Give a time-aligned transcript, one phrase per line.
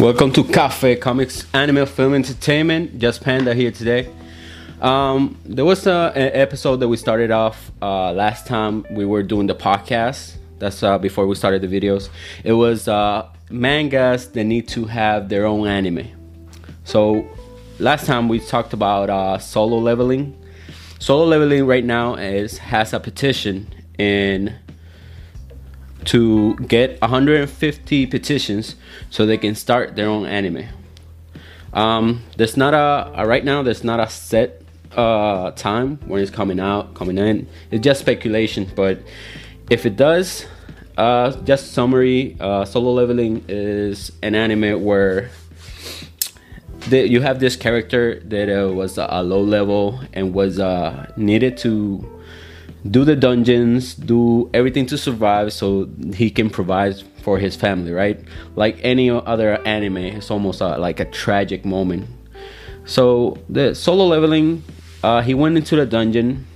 [0.00, 2.98] Welcome to Cafe Comics Anime Film Entertainment.
[2.98, 4.10] Just Panda here today.
[4.80, 9.46] Um, there was an episode that we started off uh, last time we were doing
[9.46, 10.36] the podcast.
[10.58, 12.08] That's uh, before we started the videos.
[12.44, 16.08] It was uh, mangas that need to have their own anime.
[16.84, 17.28] So
[17.78, 20.34] last time we talked about uh, solo leveling.
[20.98, 23.66] Solo leveling right now is has a petition
[23.98, 24.54] in
[26.06, 28.76] to get 150 petitions
[29.10, 30.66] so they can start their own anime.
[31.72, 33.62] Um, there's not a, a right now.
[33.62, 34.62] There's not a set
[34.96, 37.48] uh, time when it's coming out, coming in.
[37.70, 38.98] It's just speculation, but
[39.68, 40.46] if it does,
[40.96, 42.36] uh, just summary.
[42.40, 45.30] Uh, solo leveling is an anime where
[46.88, 51.56] the, you have this character that uh, was a low level and was uh, needed
[51.58, 52.19] to
[52.88, 58.20] do the dungeons, do everything to survive so he can provide for his family, right?
[58.56, 62.08] Like any other anime, it's almost a, like a tragic moment.
[62.86, 64.62] So the solo leveling,
[65.02, 66.46] uh, he went into the dungeon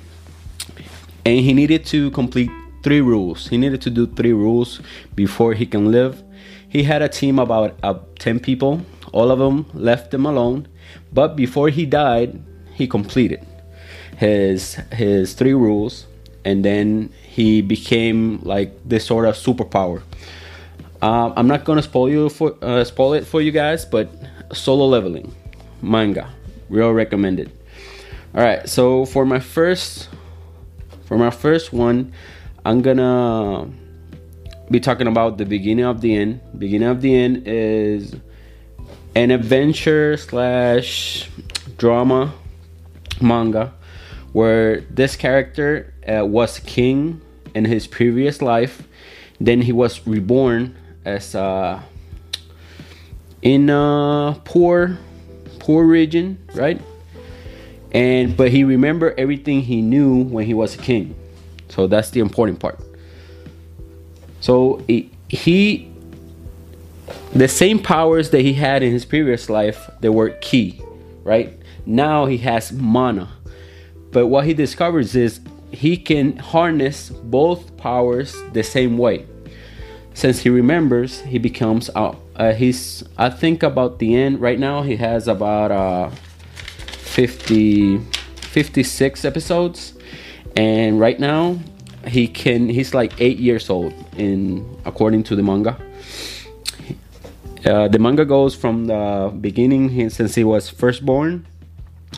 [1.25, 2.51] and he needed to complete
[2.83, 3.49] three rules.
[3.49, 4.81] He needed to do three rules
[5.15, 6.23] before he can live.
[6.69, 8.81] He had a team about uh, 10 people.
[9.13, 10.69] All of them left him alone.
[11.13, 12.43] But before he died,
[12.75, 13.47] he completed
[14.17, 16.07] his his three rules
[16.45, 20.03] and then he became like this sort of superpower.
[21.03, 24.09] Um, I'm not gonna spoil you for uh, spoil it for you guys, but
[24.53, 25.35] solo leveling
[25.83, 26.31] manga,
[26.69, 27.53] real recommended.
[28.35, 30.09] All right, so for my first
[31.05, 32.13] for my first one,
[32.65, 33.71] I'm gonna
[34.71, 36.41] be talking about the beginning of the end.
[36.59, 38.17] Beginning of the end is
[39.15, 41.29] an adventure slash
[41.77, 42.33] drama
[43.21, 43.73] manga
[44.35, 47.21] where this character uh, was king
[47.55, 48.83] in his previous life.
[49.41, 51.81] Then he was reborn as uh,
[53.43, 54.99] in a poor,
[55.61, 56.83] poor region, right?
[57.93, 61.15] And but he remembered everything he knew when he was a king.
[61.69, 62.81] So that's the important part.
[64.41, 65.93] So he, he
[67.33, 70.83] the same powers that he had in his previous life, they were key,
[71.23, 71.57] right?
[71.87, 73.29] Now he has mana
[74.15, 75.41] but what he discovers is
[75.73, 79.27] he can harness both powers the same way.
[80.15, 84.83] Since he remembers, he becomes uh, uh, he's I think about the end right now
[84.83, 89.95] he has about uh 50 56 episodes
[90.57, 91.59] and right now
[92.07, 95.77] he can he's like 8 years old in according to the manga.
[97.67, 101.47] Uh, the manga goes from the beginning since he was first born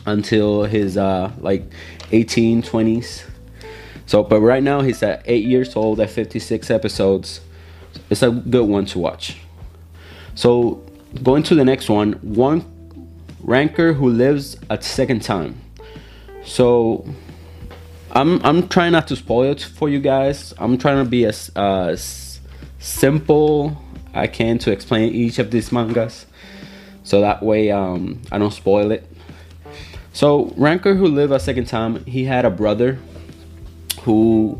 [0.05, 1.63] until his uh, like
[2.11, 3.23] 18 20s
[4.07, 7.41] so but right now he's at 8 years old at 56 episodes.
[8.09, 9.37] It's a good one to watch.
[10.33, 10.81] So
[11.21, 12.63] going to the next one one
[13.41, 15.61] ranker who lives a second time.
[16.43, 17.05] So
[18.13, 20.53] i'm i'm trying not to spoil it for you guys.
[20.57, 21.95] I'm trying to be as uh,
[22.79, 26.25] simple i can to explain each of these mangas.
[27.03, 29.05] So that way um, i don't spoil it
[30.17, 32.97] so Ranker, who lived a second time, he had a brother
[34.01, 34.57] who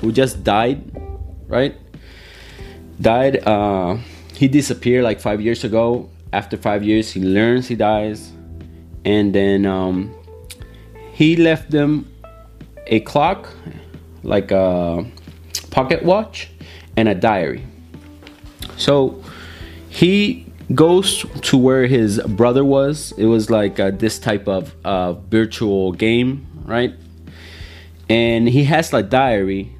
[0.00, 0.82] who just died,
[1.46, 1.76] right?
[3.00, 3.46] Died.
[3.46, 3.98] Uh,
[4.34, 6.10] he disappeared like five years ago.
[6.32, 8.32] After five years, he learns he dies,
[9.04, 10.12] and then um,
[11.12, 12.12] he left them
[12.88, 13.54] a clock,
[14.24, 15.06] like a
[15.70, 16.50] pocket watch,
[16.96, 17.64] and a diary.
[18.76, 19.22] So
[19.88, 23.12] he goes to where his brother was.
[23.16, 26.94] It was like uh, this type of uh, virtual game, right?
[28.08, 29.74] And he has like diary.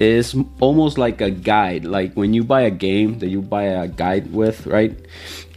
[0.00, 3.86] It's almost like a guide, like when you buy a game that you buy a
[3.86, 4.94] guide with, right?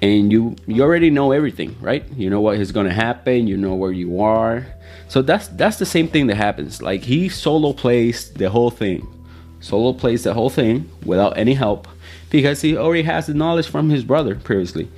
[0.01, 2.05] And you you already know everything, right?
[2.15, 3.47] You know what is gonna happen.
[3.47, 4.67] You know where you are.
[5.07, 6.81] So that's that's the same thing that happens.
[6.83, 9.07] Like he solo plays the whole thing,
[9.59, 11.87] solo plays the whole thing without any help
[12.29, 14.89] because he already has the knowledge from his brother previously.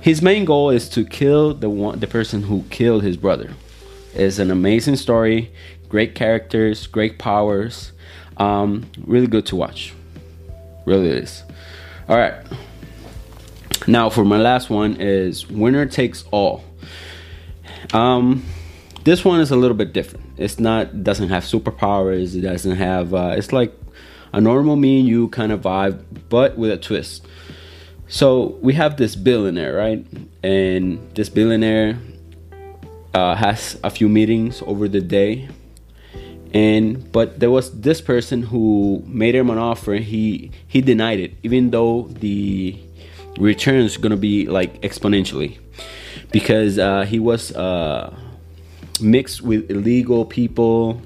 [0.00, 3.54] His main goal is to kill the one the person who killed his brother.
[4.14, 5.52] It's an amazing story,
[5.88, 7.92] great characters, great powers,
[8.36, 9.92] um, really good to watch.
[10.84, 11.42] Really is.
[12.08, 12.34] All right.
[13.86, 16.64] Now for my last one is winner takes all.
[17.92, 18.44] Um,
[19.04, 20.24] this one is a little bit different.
[20.36, 22.34] It's not doesn't have superpowers.
[22.34, 23.14] It doesn't have.
[23.14, 23.72] Uh, it's like
[24.34, 27.24] a normal me and you kind of vibe, but with a twist.
[28.08, 30.04] So we have this billionaire, right?
[30.42, 31.98] And this billionaire
[33.14, 35.48] uh, has a few meetings over the day.
[36.52, 39.94] And but there was this person who made him an offer.
[39.94, 42.78] He he denied it, even though the
[43.38, 45.58] returns gonna be like exponentially
[46.30, 48.14] because uh, he was uh,
[49.00, 51.00] mixed with illegal people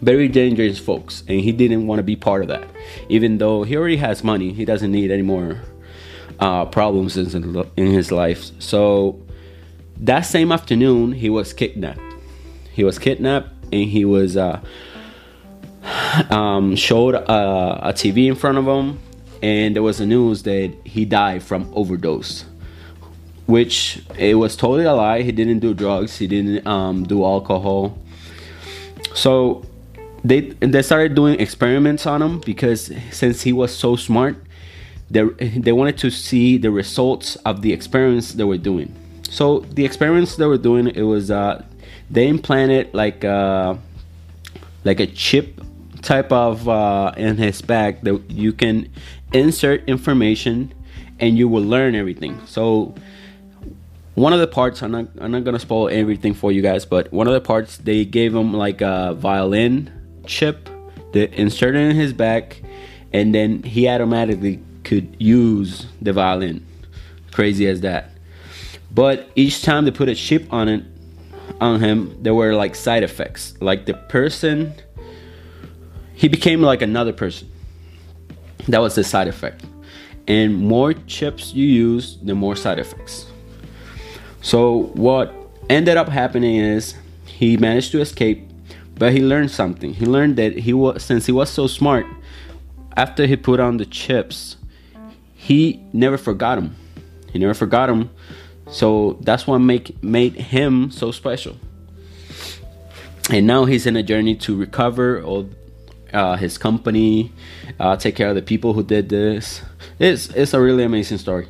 [0.00, 2.68] very dangerous folks and he didn't want to be part of that.
[3.08, 5.62] Even though he already has money he doesn't need any more
[6.38, 8.50] uh, problems in, in his life.
[8.60, 9.20] So
[9.96, 12.00] that same afternoon he was kidnapped.
[12.72, 14.60] He was kidnapped and he was uh,
[16.30, 19.00] um, showed a, a tv in front of him
[19.42, 22.44] and there was a news that he died from overdose
[23.48, 25.22] which it was totally a lie.
[25.22, 26.18] He didn't do drugs.
[26.18, 27.98] He didn't um, do alcohol.
[29.14, 29.64] So
[30.24, 34.36] they they started doing experiments on him because since he was so smart
[35.10, 38.94] they, they wanted to see the results of the experiments they were doing.
[39.30, 41.64] So the experiments they were doing it was uh,
[42.10, 43.76] they implanted like uh,
[44.84, 45.60] like a chip
[46.02, 48.90] type of uh, in his back that you can
[49.32, 50.72] insert information
[51.20, 52.40] and you will learn everything.
[52.46, 52.94] So
[54.14, 57.12] one of the parts I'm not, I'm not gonna spoil everything for you guys but
[57.12, 59.92] one of the parts they gave him like a violin
[60.28, 60.68] chip
[61.12, 62.62] that inserted in his back
[63.12, 66.64] and then he automatically could use the violin.
[67.32, 68.10] Crazy as that.
[68.94, 70.84] But each time they put a chip on it
[71.60, 73.54] on him there were like side effects.
[73.60, 74.74] Like the person
[76.14, 77.50] he became like another person.
[78.66, 79.64] That was the side effect.
[80.26, 83.26] And more chips you use the more side effects.
[84.42, 85.32] So what
[85.70, 88.47] ended up happening is he managed to escape
[88.98, 89.94] but he learned something.
[89.94, 92.06] He learned that he was since he was so smart
[92.96, 94.56] after he put on the chips
[95.34, 96.74] he never forgot him
[97.32, 98.10] he never forgot him
[98.70, 101.56] so that's what make made him so special.
[103.30, 105.50] And now he's in a journey to recover all
[106.12, 107.32] uh, his company
[107.78, 109.62] uh, take care of the people who did this.
[109.98, 111.48] It's it's a really amazing story.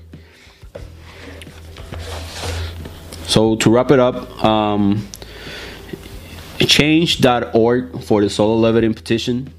[3.26, 5.06] So to wrap it up um,
[6.66, 9.52] change.org for the solo leveling petition.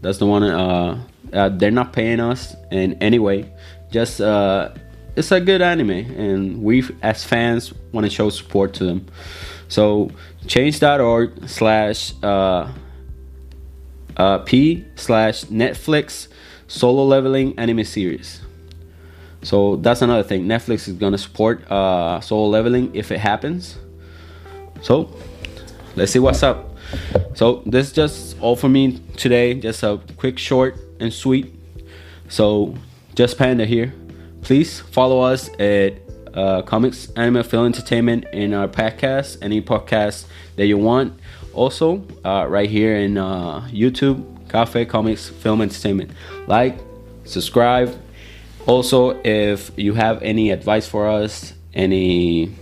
[0.00, 1.02] That's the one uh,
[1.32, 2.54] uh, they're not paying us.
[2.70, 3.50] In any way
[3.94, 4.74] just uh,
[5.16, 5.90] it's a good anime.
[5.90, 9.06] And we as fans want to show support to them.
[9.68, 10.10] So
[10.48, 12.72] change.org slash uh,
[14.16, 16.28] uh, p slash netflix
[16.66, 18.40] solo leveling anime series.
[19.42, 20.46] So that's another thing.
[20.46, 23.78] Netflix is gonna support uh, solo leveling if it happens.
[24.82, 25.14] So
[25.96, 26.76] let's see what's up.
[27.34, 29.54] So this is just all for me today.
[29.54, 31.54] Just a quick, short, and sweet.
[32.28, 32.74] So
[33.14, 33.94] just Panda here.
[34.42, 35.94] Please follow us at
[36.34, 40.26] uh, Comics Anime Film Entertainment in our podcast, any podcast
[40.56, 41.18] that you want.
[41.52, 46.10] Also, uh, right here in uh, YouTube, Cafe Comics Film Entertainment.
[46.46, 46.78] Like,
[47.24, 47.96] subscribe.
[48.66, 52.54] Also, if you have any advice for us, any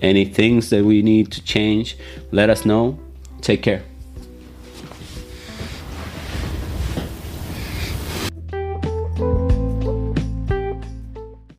[0.00, 1.96] any things that we need to change,
[2.30, 2.98] let us know.
[3.40, 3.82] Take care.